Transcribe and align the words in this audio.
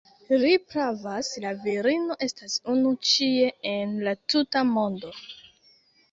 Li 0.43 0.51
pravas. 0.69 1.27
La 1.41 1.49
virino 1.65 2.15
estas 2.27 2.55
unu 2.73 2.93
ĉie 3.09 3.51
en 3.73 3.93
la 4.07 4.13
tuta 4.35 4.63
mondo 4.71 5.13